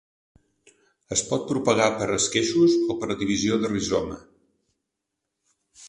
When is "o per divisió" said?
2.95-3.61